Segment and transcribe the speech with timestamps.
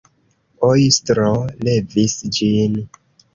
[0.67, 1.27] Ojstro
[1.67, 2.81] levis ĝin.